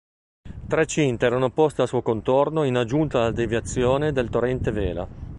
[0.67, 5.07] Tre cinte erano poste al suo contorno in aggiunta alla deviazione del torrente Vela.